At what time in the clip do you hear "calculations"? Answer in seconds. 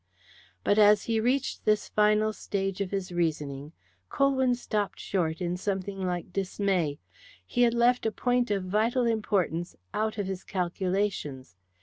10.43-11.55